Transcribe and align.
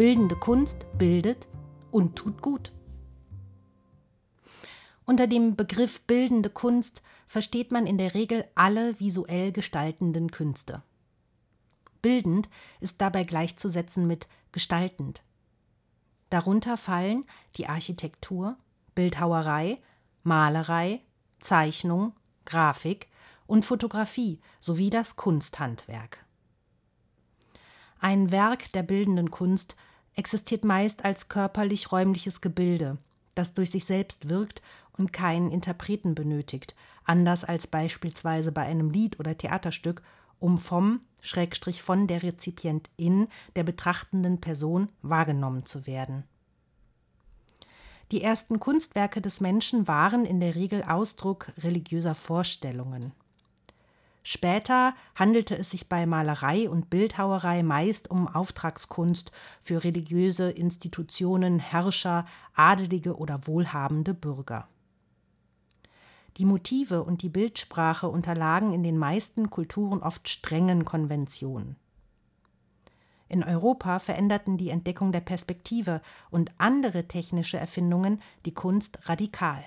Bildende 0.00 0.34
Kunst 0.34 0.86
bildet 0.96 1.46
und 1.90 2.16
tut 2.16 2.40
gut. 2.40 2.72
Unter 5.04 5.26
dem 5.26 5.56
Begriff 5.56 6.00
bildende 6.06 6.48
Kunst 6.48 7.02
versteht 7.28 7.70
man 7.70 7.86
in 7.86 7.98
der 7.98 8.14
Regel 8.14 8.46
alle 8.54 8.98
visuell 8.98 9.52
gestaltenden 9.52 10.30
Künste. 10.30 10.82
Bildend 12.00 12.48
ist 12.80 13.02
dabei 13.02 13.24
gleichzusetzen 13.24 14.06
mit 14.06 14.26
gestaltend. 14.52 15.22
Darunter 16.30 16.78
fallen 16.78 17.26
die 17.56 17.66
Architektur, 17.66 18.56
Bildhauerei, 18.94 19.82
Malerei, 20.22 21.02
Zeichnung, 21.40 22.14
Grafik 22.46 23.08
und 23.46 23.66
Fotografie 23.66 24.40
sowie 24.60 24.88
das 24.88 25.16
Kunsthandwerk. 25.16 26.24
Ein 28.00 28.32
Werk 28.32 28.72
der 28.72 28.82
bildenden 28.82 29.30
Kunst 29.30 29.76
existiert 30.14 30.64
meist 30.64 31.04
als 31.04 31.28
körperlich-räumliches 31.28 32.40
Gebilde, 32.40 32.96
das 33.34 33.52
durch 33.52 33.70
sich 33.70 33.84
selbst 33.84 34.30
wirkt 34.30 34.62
und 34.96 35.12
keinen 35.12 35.50
Interpreten 35.50 36.14
benötigt, 36.14 36.74
anders 37.04 37.44
als 37.44 37.66
beispielsweise 37.66 38.52
bei 38.52 38.62
einem 38.62 38.90
Lied 38.90 39.20
oder 39.20 39.36
Theaterstück, 39.36 40.02
um 40.38 40.56
vom 40.56 41.00
Schrägstrich 41.20 41.82
von 41.82 42.06
der 42.06 42.22
Rezipientin 42.22 43.28
der 43.54 43.64
betrachtenden 43.64 44.40
Person 44.40 44.88
wahrgenommen 45.02 45.66
zu 45.66 45.86
werden. 45.86 46.24
Die 48.12 48.22
ersten 48.22 48.58
Kunstwerke 48.58 49.20
des 49.20 49.40
Menschen 49.40 49.86
waren 49.86 50.24
in 50.24 50.40
der 50.40 50.54
Regel 50.54 50.82
Ausdruck 50.82 51.52
religiöser 51.58 52.14
Vorstellungen. 52.14 53.12
Später 54.22 54.94
handelte 55.14 55.56
es 55.56 55.70
sich 55.70 55.88
bei 55.88 56.04
Malerei 56.04 56.68
und 56.68 56.90
Bildhauerei 56.90 57.62
meist 57.62 58.10
um 58.10 58.28
Auftragskunst 58.28 59.32
für 59.62 59.82
religiöse 59.82 60.50
Institutionen, 60.50 61.58
Herrscher, 61.58 62.26
adelige 62.54 63.16
oder 63.16 63.46
wohlhabende 63.46 64.12
Bürger. 64.12 64.68
Die 66.36 66.44
Motive 66.44 67.02
und 67.02 67.22
die 67.22 67.28
Bildsprache 67.28 68.08
unterlagen 68.08 68.72
in 68.72 68.82
den 68.82 68.98
meisten 68.98 69.50
Kulturen 69.50 70.02
oft 70.02 70.28
strengen 70.28 70.84
Konventionen. 70.84 71.76
In 73.28 73.42
Europa 73.42 74.00
veränderten 74.00 74.56
die 74.56 74.70
Entdeckung 74.70 75.12
der 75.12 75.20
Perspektive 75.20 76.02
und 76.30 76.52
andere 76.58 77.08
technische 77.08 77.58
Erfindungen 77.58 78.20
die 78.44 78.54
Kunst 78.54 79.08
radikal. 79.08 79.64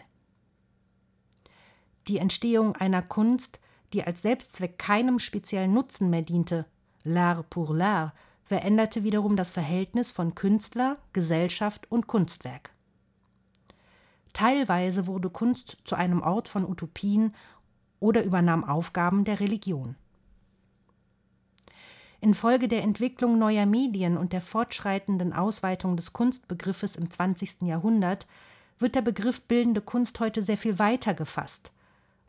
Die 2.07 2.17
Entstehung 2.17 2.75
einer 2.75 3.01
Kunst 3.01 3.61
die 3.94 4.03
als 4.03 4.22
Selbstzweck 4.22 4.77
keinem 4.77 5.19
speziellen 5.19 5.73
Nutzen 5.73 6.09
mehr 6.09 6.23
diente, 6.23 6.66
l'art 7.05 7.44
pour 7.49 7.72
l'art, 7.72 8.11
veränderte 8.44 9.03
wiederum 9.03 9.35
das 9.35 9.52
Verhältnis 9.52 10.11
von 10.11 10.35
Künstler, 10.35 10.97
Gesellschaft 11.13 11.89
und 11.89 12.08
Kunstwerk. 12.08 12.72
Teilweise 14.33 15.08
wurde 15.08 15.29
Kunst 15.29 15.78
zu 15.85 15.95
einem 15.95 16.22
Ort 16.22 16.47
von 16.47 16.67
Utopien 16.67 17.34
oder 18.00 18.23
übernahm 18.23 18.63
Aufgaben 18.63 19.23
der 19.23 19.40
Religion. 19.40 19.96
Infolge 22.19 22.67
der 22.67 22.84
Entwicklung 22.84 23.38
neuer 23.38 23.66
Medien 23.66 24.17
und 24.17 24.34
der 24.34 24.41
fortschreitenden 24.41 25.34
Ausweitung 25.34 25.97
des 25.97 26.13
Kunstbegriffes 26.13 26.96
im 26.96 27.12
20. 27.12 27.63
Jahrhundert 27.63 28.28
wird 28.79 28.96
der 28.96 29.01
Begriff 29.01 29.41
bildende 29.41 29.81
Kunst 29.81 30.19
heute 30.19 30.41
sehr 30.41 30.57
viel 30.57 30.79
weiter 30.79 31.13
gefasst 31.13 31.73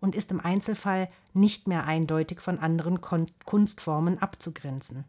und 0.04 0.15
ist 0.15 0.31
im 0.31 0.38
Einzelfall 0.38 1.09
nicht 1.32 1.66
mehr 1.66 1.87
eindeutig 1.87 2.41
von 2.41 2.59
anderen 2.59 3.00
Kon 3.00 3.26
Kunstformen 3.47 4.19
abzugrenzen. 4.19 5.06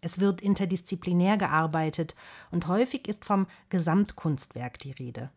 Es 0.00 0.20
wird 0.20 0.40
interdisziplinär 0.40 1.36
gearbeitet 1.36 2.14
und 2.52 2.68
häufig 2.68 3.08
ist 3.08 3.24
vom 3.24 3.48
Gesamtkunstwerk 3.68 4.78
die 4.78 4.92
Rede. 4.92 5.30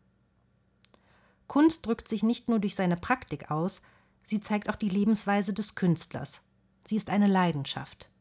Kunst 1.47 1.83
drückt 1.83 2.07
sich 2.07 2.21
nicht 2.21 2.47
nur 2.47 2.59
durch 2.59 2.75
seine 2.75 2.95
Praktik 2.95 3.49
aus, 3.49 3.81
sie 4.23 4.39
zeigt 4.39 4.69
auch 4.69 4.75
die 4.75 4.89
Lebensweise 4.89 5.51
des 5.51 5.73
Künstlers. 5.73 6.43
Sie 6.85 6.97
ist 6.97 7.09
eine 7.09 7.25
Leidenschaft. 7.25 8.11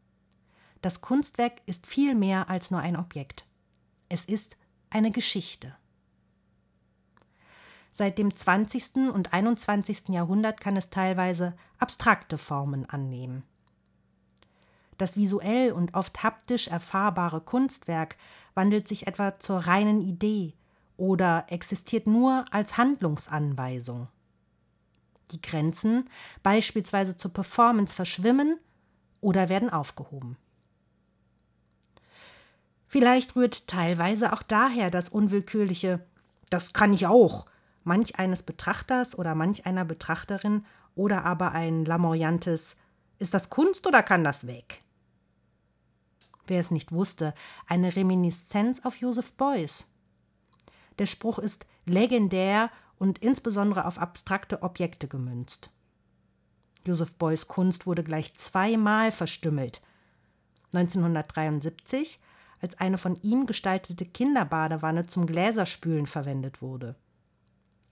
Das 0.81 1.03
Kunstwerk 1.03 1.61
ist 1.67 1.87
viel 1.87 2.15
mehr 2.15 2.49
als 2.49 2.71
nur 2.71 2.81
ein 2.81 2.97
Objekt. 2.97 3.45
Es 4.09 4.25
ist 4.25 4.57
eine 4.89 5.11
Geschichte. 5.11 5.77
Seit 7.91 8.19
dem 8.19 8.35
20. 8.35 9.13
und 9.13 9.33
21. 9.33 10.11
Jahrhundert 10.11 10.61
kann 10.61 10.77
es 10.77 10.91
teilweise 10.91 11.57
abstrakte 11.79 12.39
Formen 12.39 12.89
annehmen. 12.89 13.43
Das 14.97 15.17
visuell 15.17 15.73
und 15.73 15.95
oft 15.95 16.23
haptisch 16.23 16.69
erfahrbare 16.69 17.41
Kunstwerk 17.41 18.17
wandelt 18.55 18.87
sich 18.87 19.07
etwa 19.07 19.39
zur 19.39 19.59
reinen 19.59 20.03
Idee 20.03 20.55
oder 20.97 21.47
existiert 21.49 22.07
nur 22.07 22.45
als 22.51 22.77
Handlungsanweisung. 22.77 24.09
Die 25.31 25.41
Grenzen 25.41 26.09
beispielsweise 26.43 27.17
zur 27.17 27.33
Performance 27.33 27.95
verschwimmen 27.95 28.59
oder 29.21 29.49
werden 29.49 29.71
aufgehoben. 29.71 30.37
Vielleicht 32.87 33.37
rührt 33.37 33.69
teilweise 33.69 34.33
auch 34.33 34.43
daher 34.43 34.91
das 34.91 35.09
unwillkürliche 35.09 36.05
Das 36.51 36.73
kann 36.73 36.93
ich 36.93 37.07
auch 37.07 37.47
manch 37.85 38.19
eines 38.19 38.43
Betrachters 38.43 39.19
oder 39.19 39.35
manch 39.35 39.67
einer 39.67 39.85
Betrachterin 39.85 40.65
oder 40.95 41.25
aber 41.25 41.53
ein 41.53 41.85
lamoyantes 41.85 42.77
Ist 43.19 43.35
das 43.35 43.51
Kunst 43.51 43.87
oder 43.87 44.03
kann 44.03 44.25
das 44.25 44.47
weg? 44.47 44.83
Wer 46.47 46.61
es 46.61 46.71
nicht 46.71 46.93
wusste, 46.93 47.35
eine 47.67 47.95
Reminiszenz 47.95 48.85
auf 48.85 48.97
Joseph 48.97 49.35
Beuys. 49.35 49.87
Der 50.99 51.07
Spruch 51.07 51.39
ist 51.39 51.67
legendär 51.87 52.71
und 52.99 53.19
insbesondere 53.19 53.87
auf 53.87 53.99
abstrakte 53.99 54.63
Objekte 54.63 55.07
gemünzt. 55.07 55.71
Joseph 56.87 57.15
Beuys 57.17 57.47
Kunst 57.47 57.87
wurde 57.87 58.03
gleich 58.03 58.35
zweimal 58.37 59.13
verstümmelt. 59.13 59.81
1973, 60.73 62.21
als 62.61 62.79
eine 62.79 62.99
von 62.99 63.17
ihm 63.23 63.47
gestaltete 63.47 64.05
Kinderbadewanne 64.05 65.07
zum 65.07 65.27
Gläserspülen 65.27 66.07
verwendet 66.07 66.63
wurde 66.63 66.97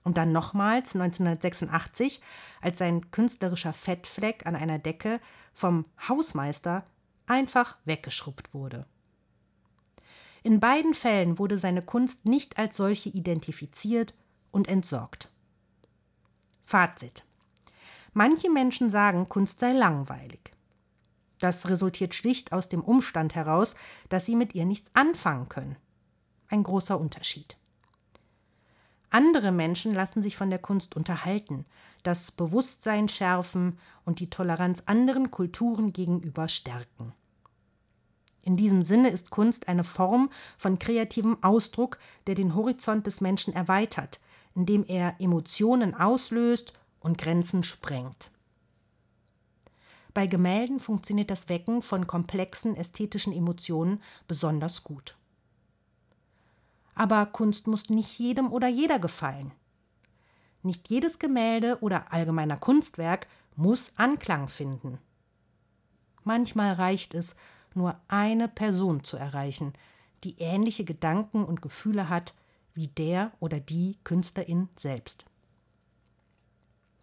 und 0.09 0.17
dann 0.17 0.33
nochmals 0.33 0.95
1986, 0.95 2.23
als 2.63 2.79
sein 2.79 3.11
künstlerischer 3.11 3.75
Fettfleck 3.75 4.47
an 4.47 4.57
einer 4.57 4.79
Decke 4.79 5.21
vom 5.53 5.85
Hausmeister 6.09 6.87
einfach 7.27 7.77
weggeschrubbt 7.85 8.55
wurde. 8.55 8.87
In 10.43 10.61
beiden 10.61 10.95
Fällen 10.95 11.39
wurde 11.39 11.59
seine 11.59 11.83
Kunst 11.83 12.25
nicht 12.25 12.57
als 12.57 12.79
solche 12.79 13.11
identifiziert 13.11 14.15
und 14.51 14.67
entsorgt. 14.67 15.31
Fazit. 16.65 17.27
Manche 18.15 18.49
Menschen 18.49 18.89
sagen, 18.89 19.29
Kunst 19.29 19.61
sei 19.61 19.73
langweilig. 19.73 20.55
Das 21.39 21.69
resultiert 21.69 22.15
schlicht 22.15 22.55
aus 22.55 22.71
dem 22.71 22.81
Umstand 22.81 23.35
heraus, 23.35 23.75
dass 24.09 24.25
sie 24.25 24.37
mit 24.37 24.55
ihr 24.55 24.65
nichts 24.65 24.91
anfangen 24.95 25.51
können. 25.51 25.77
Ein 26.49 26.63
großer 26.63 26.99
Unterschied. 26.99 27.58
Andere 29.11 29.53
Menschen 29.53 29.93
lassen 29.93 30.23
sich 30.23 30.37
von 30.37 30.51
der 30.51 30.59
Kunst 30.59 30.95
unterhalten, 30.95 31.65
das 32.03 32.31
Bewusstsein 32.31 33.09
schärfen 33.09 33.79
und 34.05 34.21
die 34.21 34.31
Toleranz 34.31 34.83
anderen 34.87 35.31
Kulturen 35.31 35.93
gegenüber 35.93 36.49
stärken. 36.49 37.13
In 38.43 38.57
diesem 38.57 38.83
Sinne 38.83 39.11
ist 39.11 39.31
Kunst 39.31 39.69
eine 39.69 39.85
Form 39.85 40.31
von 40.57 40.79
kreativem 40.79 41.43
Ausdruck, 41.43 41.99
der 42.27 42.35
den 42.35 42.55
Horizont 42.55 43.07
des 43.07 43.21
Menschen 43.21 43.53
erweitert, 43.53 44.21
indem 44.55 44.85
er 44.87 45.17
Emotionen 45.19 45.95
auslöst 45.95 46.73
und 47.01 47.19
Grenzen 47.19 47.63
sprengt. 47.63 48.31
Bei 50.15 50.27
Gemälden 50.27 50.81
funktioniert 50.81 51.31
das 51.31 51.49
Wecken 51.49 51.83
von 51.83 52.07
komplexen 52.07 52.75
ästhetischen 52.75 53.33
Emotionen 53.33 54.03
besonders 54.27 54.83
gut. 54.83 55.17
Aber 56.99 57.27
Kunst 57.27 57.69
muss 57.69 57.91
nicht 57.91 58.19
jedem 58.19 58.53
oder 58.53 58.67
jeder 58.67 58.99
gefallen. 58.99 59.53
Nicht 60.65 60.91
jedes 60.91 61.21
Gemälde 61.21 61.79
oder 61.81 62.13
allgemeiner 62.13 62.57
Kunstwerk 62.57 63.29
muss 63.55 63.93
Anklang 63.97 64.49
finden. 64.49 64.99
Manchmal 66.25 66.73
reicht 66.73 67.15
es, 67.15 67.37
nur 67.73 68.01
eine 68.09 68.49
Person 68.49 69.05
zu 69.05 69.17
erreichen, 69.17 69.75
die 70.25 70.41
ähnliche 70.41 70.85
Gedanken 70.85 71.45
und 71.45 71.63
Gefühle 71.63 72.09
hat 72.09 72.35
wie 72.75 72.89
der 72.89 73.31
oder 73.39 73.61
die 73.61 73.97
Künstlerin 74.03 74.69
selbst. 74.75 75.25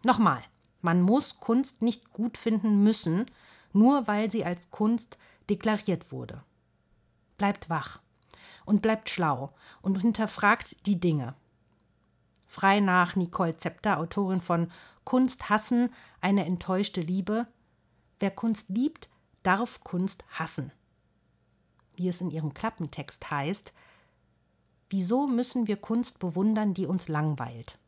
Nochmal, 0.04 0.42
man 0.82 1.00
muss 1.00 1.40
Kunst 1.40 1.80
nicht 1.80 2.12
gut 2.12 2.36
finden 2.36 2.84
müssen, 2.84 3.24
nur 3.72 4.06
weil 4.06 4.30
sie 4.30 4.44
als 4.44 4.70
Kunst 4.70 5.16
deklariert 5.48 6.12
wurde. 6.12 6.44
Bleibt 7.38 7.70
wach 7.70 8.00
und 8.66 8.82
bleibt 8.82 9.08
schlau 9.08 9.54
und 9.80 10.02
hinterfragt 10.02 10.76
die 10.84 11.00
Dinge. 11.00 11.34
Frei 12.46 12.80
nach 12.80 13.16
Nicole 13.16 13.56
Zepter, 13.56 13.98
Autorin 13.98 14.40
von 14.40 14.70
Kunst 15.04 15.48
hassen, 15.48 15.90
eine 16.20 16.44
enttäuschte 16.44 17.00
Liebe. 17.00 17.46
Wer 18.20 18.30
Kunst 18.30 18.68
liebt, 18.68 19.08
darf 19.42 19.82
Kunst 19.82 20.24
hassen. 20.30 20.72
Wie 21.94 22.08
es 22.08 22.20
in 22.20 22.30
ihrem 22.30 22.52
Klappentext 22.52 23.30
heißt, 23.30 23.72
wieso 24.90 25.26
müssen 25.26 25.66
wir 25.66 25.76
Kunst 25.76 26.18
bewundern, 26.18 26.74
die 26.74 26.86
uns 26.86 27.08
langweilt? 27.08 27.78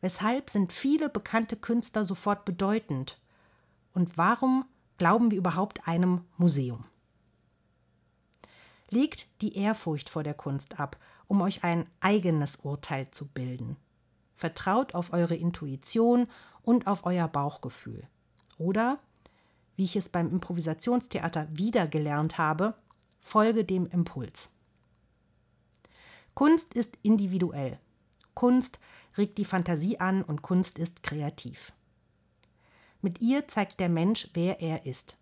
Weshalb 0.00 0.50
sind 0.50 0.72
viele 0.72 1.08
bekannte 1.08 1.56
Künstler 1.56 2.04
sofort 2.04 2.44
bedeutend? 2.44 3.18
Und 3.92 4.16
warum 4.16 4.64
glauben 4.96 5.30
wir 5.30 5.38
überhaupt 5.38 5.86
einem 5.86 6.24
Museum? 6.36 6.84
Legt 8.90 9.26
die 9.40 9.56
Ehrfurcht 9.56 10.08
vor 10.08 10.22
der 10.22 10.34
Kunst 10.34 10.80
ab, 10.80 10.96
um 11.26 11.40
euch 11.42 11.64
ein 11.64 11.88
eigenes 12.00 12.56
Urteil 12.56 13.10
zu 13.10 13.26
bilden. 13.26 13.76
Vertraut 14.34 14.94
auf 14.94 15.12
eure 15.12 15.36
Intuition 15.36 16.26
und 16.62 16.86
auf 16.86 17.04
euer 17.04 17.28
Bauchgefühl. 17.28 18.06
Oder, 18.56 18.98
wie 19.76 19.84
ich 19.84 19.96
es 19.96 20.08
beim 20.08 20.30
Improvisationstheater 20.30 21.48
wieder 21.50 21.86
gelernt 21.86 22.38
habe, 22.38 22.74
folge 23.20 23.64
dem 23.64 23.86
Impuls. 23.86 24.50
Kunst 26.34 26.74
ist 26.74 26.98
individuell. 27.02 27.78
Kunst 28.34 28.78
regt 29.16 29.38
die 29.38 29.44
Fantasie 29.44 29.98
an 29.98 30.22
und 30.22 30.42
Kunst 30.42 30.78
ist 30.78 31.02
kreativ. 31.02 31.72
Mit 33.02 33.20
ihr 33.20 33.48
zeigt 33.48 33.80
der 33.80 33.88
Mensch, 33.88 34.28
wer 34.34 34.60
er 34.60 34.86
ist. 34.86 35.16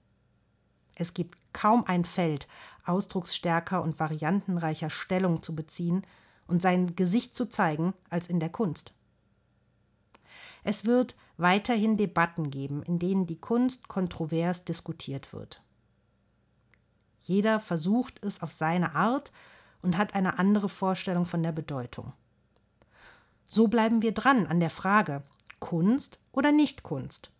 Es 0.95 1.15
gibt 1.15 1.39
kaum 1.57 1.85
ein 1.87 2.05
Feld, 2.05 2.47
ausdrucksstärker 2.85 3.83
und 3.83 3.99
variantenreicher 3.99 4.91
Stellung 4.91 5.43
zu 5.43 5.57
beziehen 5.57 6.03
und 6.47 6.61
sein 6.61 6.95
Gesicht 6.97 7.35
zu 7.35 7.49
zeigen 7.49 7.95
als 8.11 8.27
in 8.27 8.41
der 8.41 8.51
Kunst. 8.51 8.93
Es 10.65 10.85
wird 10.85 11.17
weiterhin 11.39 11.97
Debatten 11.97 12.51
geben, 12.51 12.83
in 12.83 12.99
denen 12.99 13.27
die 13.27 13.41
Kunst 13.41 13.89
kontrovers 13.89 14.67
diskutiert 14.67 15.33
wird. 15.33 15.63
Jeder 17.23 17.59
versucht 17.59 18.23
es 18.23 18.43
auf 18.43 18.53
seine 18.53 18.95
Art 18.95 19.33
und 19.81 19.97
hat 19.97 20.15
eine 20.15 20.39
andere 20.39 20.69
Vorstellung 20.69 21.25
von 21.25 21.43
der 21.43 21.53
Bedeutung. 21.53 22.13
So 23.47 23.69
bleiben 23.69 24.03
wir 24.03 24.13
dran 24.13 24.47
an 24.47 24.61
der 24.61 24.71
Frage 24.71 25.23
Kunst 25.59 26.21
oder 26.33 26.53
nicht 26.53 26.83
Kunst. 26.83 27.31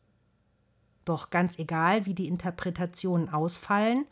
Doch 1.07 1.31
ganz 1.31 1.59
egal, 1.59 2.05
wie 2.05 2.15
die 2.15 2.27
Interpretationen 2.27 3.31
ausfallen, 3.31 4.07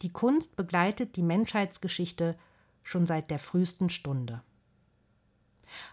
die 0.00 0.12
Kunst 0.12 0.56
begleitet 0.56 1.16
die 1.16 1.22
Menschheitsgeschichte 1.22 2.38
schon 2.82 3.04
seit 3.04 3.30
der 3.30 3.40
frühesten 3.40 3.90
Stunde. 3.90 4.42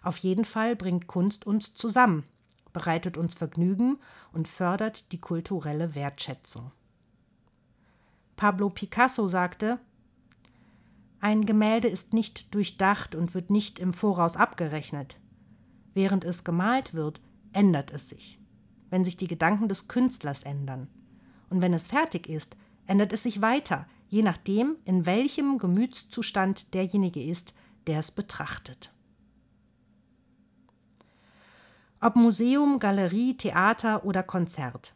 Auf 0.04 0.18
jeden 0.18 0.46
Fall 0.46 0.76
bringt 0.76 1.08
Kunst 1.08 1.48
uns 1.48 1.74
zusammen, 1.74 2.24
bereitet 2.72 3.18
uns 3.18 3.34
Vergnügen 3.34 3.98
und 4.32 4.48
fördert 4.48 5.12
die 5.12 5.20
kulturelle 5.20 5.96
Wertschätzung. 5.96 6.72
Pablo 8.36 8.70
Picasso 8.70 9.28
sagte, 9.28 9.80
ein 11.20 11.46
Gemälde 11.46 11.88
ist 11.88 12.14
nicht 12.14 12.54
durchdacht 12.54 13.16
und 13.16 13.34
wird 13.34 13.50
nicht 13.50 13.80
im 13.80 13.92
Voraus 13.92 14.38
abgerechnet. 14.38 15.18
Während 15.96 16.26
es 16.26 16.44
gemalt 16.44 16.94
wird, 16.94 17.22
ändert 17.54 17.92
es 17.92 18.10
sich 18.10 18.41
wenn 18.92 19.04
sich 19.04 19.18
die 19.18 19.28
Gedanken 19.28 19.68
des 19.68 19.88
Künstlers 19.88 20.44
ändern. 20.44 20.88
Und 21.50 21.64
wenn 21.64 21.74
es 21.74 21.88
fertig 21.88 22.30
ist, 22.30 22.56
ändert 22.86 23.12
es 23.14 23.24
sich 23.24 23.42
weiter, 23.42 23.88
je 24.10 24.22
nachdem, 24.22 24.76
in 24.86 25.08
welchem 25.08 25.58
Gemütszustand 25.58 26.76
derjenige 26.76 27.24
ist, 27.24 27.56
der 27.88 28.00
es 28.00 28.12
betrachtet. 28.12 28.94
Ob 32.00 32.16
Museum, 32.16 32.80
Galerie, 32.80 33.38
Theater 33.38 34.06
oder 34.06 34.24
Konzert. 34.24 34.94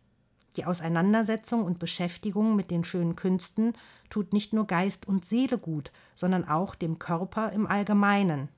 Die 0.56 0.66
Auseinandersetzung 0.66 1.64
und 1.64 1.80
Beschäftigung 1.80 2.56
mit 2.56 2.72
den 2.72 2.84
schönen 2.84 3.16
Künsten 3.16 3.74
tut 4.10 4.34
nicht 4.34 4.54
nur 4.54 4.68
Geist 4.68 5.08
und 5.08 5.26
Seele 5.26 5.58
gut, 5.58 5.92
sondern 6.16 6.48
auch 6.48 6.76
dem 6.76 6.98
Körper 7.00 7.52
im 7.52 7.68
Allgemeinen. 7.68 8.50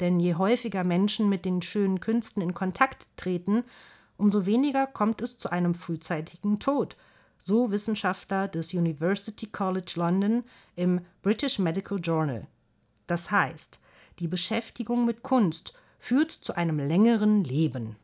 Denn 0.00 0.20
je 0.20 0.34
häufiger 0.34 0.84
Menschen 0.84 1.28
mit 1.28 1.44
den 1.44 1.62
schönen 1.62 2.00
Künsten 2.00 2.42
in 2.42 2.54
Kontakt 2.54 3.08
treten, 3.16 3.64
umso 4.16 4.46
weniger 4.46 4.86
kommt 4.86 5.22
es 5.22 5.38
zu 5.38 5.50
einem 5.50 5.74
frühzeitigen 5.74 6.58
Tod, 6.58 6.96
so 7.36 7.70
Wissenschaftler 7.70 8.48
des 8.48 8.72
University 8.72 9.46
College 9.46 9.92
London 9.96 10.44
im 10.76 11.00
British 11.22 11.58
Medical 11.58 11.98
Journal. 11.98 12.46
Das 13.06 13.30
heißt, 13.30 13.80
die 14.18 14.28
Beschäftigung 14.28 15.04
mit 15.04 15.22
Kunst 15.22 15.74
führt 15.98 16.30
zu 16.30 16.56
einem 16.56 16.78
längeren 16.78 17.44
Leben. 17.44 17.96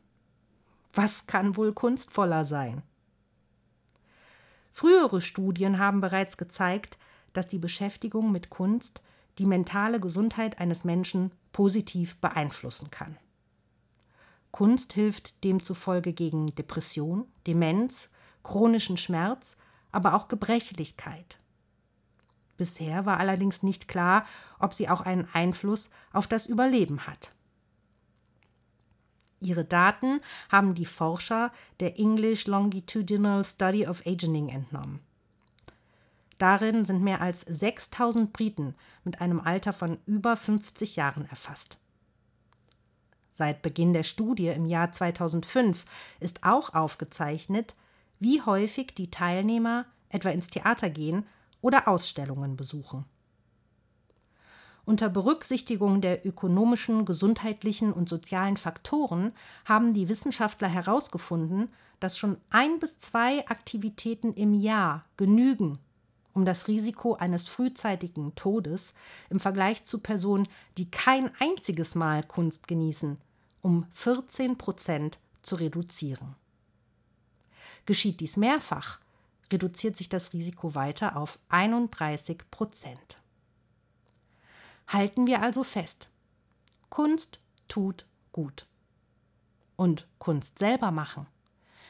Was 0.93 1.27
kann 1.27 1.55
wohl 1.55 1.73
kunstvoller 1.73 2.45
sein? 2.45 2.83
Frühere 4.71 5.21
Studien 5.21 5.79
haben 5.79 6.01
bereits 6.01 6.37
gezeigt, 6.37 6.97
dass 7.33 7.47
die 7.47 7.59
Beschäftigung 7.59 8.31
mit 8.31 8.49
Kunst 8.49 9.01
die 9.37 9.45
mentale 9.45 9.99
Gesundheit 9.99 10.59
eines 10.59 10.83
Menschen 10.83 11.31
positiv 11.51 12.17
beeinflussen 12.17 12.91
kann. 12.91 13.17
Kunst 14.51 14.93
hilft 14.93 15.43
demzufolge 15.43 16.13
gegen 16.13 16.53
Depression, 16.55 17.25
Demenz, 17.47 18.11
chronischen 18.43 18.97
Schmerz, 18.97 19.57
aber 19.91 20.15
auch 20.15 20.27
Gebrechlichkeit. 20.27 21.39
Bisher 22.57 23.05
war 23.05 23.19
allerdings 23.19 23.63
nicht 23.63 23.87
klar, 23.87 24.25
ob 24.59 24.73
sie 24.73 24.87
auch 24.87 25.01
einen 25.01 25.27
Einfluss 25.33 25.89
auf 26.13 26.27
das 26.27 26.45
Überleben 26.45 27.07
hat. 27.07 27.33
Ihre 29.39 29.65
Daten 29.65 30.21
haben 30.49 30.75
die 30.75 30.85
Forscher 30.85 31.51
der 31.79 31.97
English 31.97 32.45
Longitudinal 32.45 33.43
Study 33.43 33.87
of 33.87 34.05
Aging 34.05 34.49
entnommen. 34.49 34.99
Darin 36.37 36.85
sind 36.85 37.01
mehr 37.01 37.21
als 37.21 37.41
6000 37.41 38.31
Briten 38.33 38.75
mit 39.03 39.21
einem 39.21 39.39
Alter 39.39 39.73
von 39.73 39.97
über 40.05 40.35
50 40.35 40.95
Jahren 40.95 41.25
erfasst. 41.25 41.80
Seit 43.33 43.61
Beginn 43.61 43.93
der 43.93 44.03
Studie 44.03 44.47
im 44.47 44.65
Jahr 44.65 44.91
2005 44.91 45.85
ist 46.19 46.43
auch 46.43 46.73
aufgezeichnet, 46.73 47.75
wie 48.19 48.41
häufig 48.41 48.93
die 48.93 49.09
Teilnehmer 49.09 49.85
etwa 50.09 50.29
ins 50.29 50.49
Theater 50.49 50.89
gehen 50.89 51.25
oder 51.61 51.87
Ausstellungen 51.87 52.57
besuchen. 52.57 53.05
Unter 54.83 55.09
Berücksichtigung 55.09 56.01
der 56.01 56.25
ökonomischen, 56.25 57.05
gesundheitlichen 57.05 57.93
und 57.93 58.09
sozialen 58.09 58.57
Faktoren 58.57 59.31
haben 59.63 59.93
die 59.93 60.09
Wissenschaftler 60.09 60.67
herausgefunden, 60.67 61.69
dass 62.01 62.17
schon 62.17 62.37
ein 62.49 62.79
bis 62.79 62.97
zwei 62.97 63.47
Aktivitäten 63.47 64.33
im 64.33 64.53
Jahr 64.53 65.05
genügen, 65.15 65.77
um 66.33 66.45
das 66.45 66.67
Risiko 66.67 67.15
eines 67.15 67.47
frühzeitigen 67.47 68.35
Todes 68.35 68.93
im 69.29 69.39
Vergleich 69.39 69.85
zu 69.85 69.99
Personen, 69.99 70.47
die 70.77 70.89
kein 70.89 71.31
einziges 71.39 71.95
Mal 71.95 72.23
Kunst 72.23 72.67
genießen, 72.67 73.17
um 73.61 73.85
14 73.93 74.57
Prozent 74.57 75.19
zu 75.41 75.55
reduzieren. 75.55 76.35
Geschieht 77.85 78.19
dies 78.19 78.37
mehrfach, 78.37 78.99
reduziert 79.51 79.97
sich 79.97 80.09
das 80.09 80.33
Risiko 80.33 80.75
weiter 80.75 81.17
auf 81.17 81.39
31 81.49 82.39
Prozent. 82.51 83.17
Halten 84.87 85.27
wir 85.27 85.41
also 85.41 85.63
fest, 85.63 86.09
Kunst 86.89 87.39
tut 87.67 88.05
gut. 88.31 88.67
Und 89.75 90.07
Kunst 90.19 90.59
selber 90.59 90.91
machen 90.91 91.25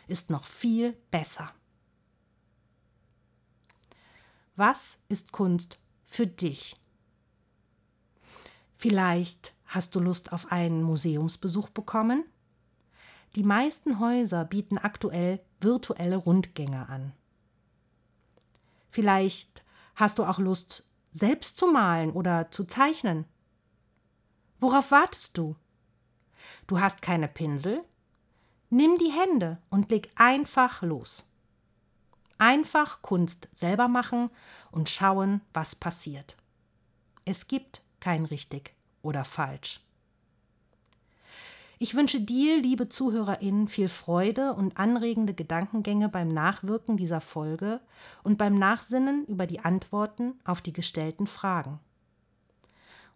ist 0.07 0.29
noch 0.29 0.45
viel 0.45 0.93
besser. 1.09 1.51
Was 4.55 4.99
ist 5.07 5.31
Kunst 5.31 5.79
für 6.05 6.27
dich? 6.27 6.75
Vielleicht 8.75 9.53
hast 9.65 9.95
du 9.95 9.99
Lust 9.99 10.33
auf 10.33 10.51
einen 10.51 10.83
Museumsbesuch 10.83 11.69
bekommen? 11.69 12.25
Die 13.35 13.43
meisten 13.43 13.99
Häuser 13.99 14.43
bieten 14.43 14.77
aktuell 14.77 15.39
virtuelle 15.61 16.17
Rundgänge 16.17 16.89
an. 16.89 17.13
Vielleicht 18.89 19.63
hast 19.95 20.19
du 20.19 20.25
auch 20.25 20.37
Lust, 20.37 20.85
selbst 21.11 21.57
zu 21.57 21.67
malen 21.67 22.11
oder 22.11 22.51
zu 22.51 22.65
zeichnen. 22.65 23.25
Worauf 24.59 24.91
wartest 24.91 25.37
du? 25.37 25.55
Du 26.67 26.81
hast 26.81 27.01
keine 27.01 27.29
Pinsel? 27.29 27.83
Nimm 28.69 28.97
die 28.97 29.11
Hände 29.11 29.61
und 29.69 29.91
leg 29.91 30.11
einfach 30.15 30.81
los. 30.81 31.25
Einfach 32.41 33.03
Kunst 33.03 33.49
selber 33.53 33.87
machen 33.87 34.31
und 34.71 34.89
schauen, 34.89 35.41
was 35.53 35.75
passiert. 35.75 36.37
Es 37.23 37.47
gibt 37.47 37.83
kein 37.99 38.25
richtig 38.25 38.73
oder 39.03 39.25
falsch. 39.25 39.79
Ich 41.77 41.93
wünsche 41.93 42.19
dir, 42.19 42.59
liebe 42.59 42.89
ZuhörerInnen, 42.89 43.67
viel 43.67 43.87
Freude 43.87 44.55
und 44.55 44.77
anregende 44.77 45.35
Gedankengänge 45.35 46.09
beim 46.09 46.29
Nachwirken 46.29 46.97
dieser 46.97 47.21
Folge 47.21 47.79
und 48.23 48.39
beim 48.39 48.55
Nachsinnen 48.55 49.23
über 49.27 49.45
die 49.45 49.59
Antworten 49.59 50.39
auf 50.43 50.61
die 50.61 50.73
gestellten 50.73 51.27
Fragen. 51.27 51.79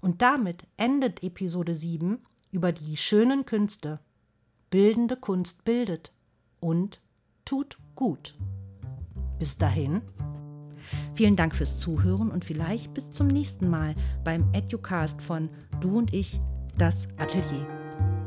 Und 0.01 0.21
damit 0.21 0.67
endet 0.77 1.23
Episode 1.23 1.73
7 1.73 2.23
über 2.51 2.71
die 2.71 2.95
schönen 2.95 3.47
Künste. 3.47 3.99
Bildende 4.69 5.17
Kunst 5.17 5.65
bildet 5.65 6.11
und 6.59 7.01
tut 7.43 7.79
gut. 7.95 8.35
Bis 9.39 9.57
dahin. 9.57 10.01
Vielen 11.13 11.35
Dank 11.35 11.55
fürs 11.55 11.79
Zuhören 11.79 12.29
und 12.29 12.45
vielleicht 12.45 12.93
bis 12.93 13.09
zum 13.09 13.27
nächsten 13.27 13.69
Mal 13.69 13.95
beim 14.23 14.45
Educast 14.53 15.21
von 15.21 15.49
Du 15.81 15.97
und 15.97 16.13
ich, 16.13 16.39
das 16.77 17.07
Atelier. 17.17 17.65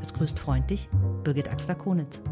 Es 0.00 0.14
grüßt 0.14 0.38
freundlich 0.38 0.88
Birgit 1.22 1.48
Axler-Konitz. 1.48 2.22